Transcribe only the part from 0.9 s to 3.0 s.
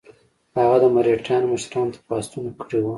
مرهټیانو مشرانو ته خواستونه کړي وه.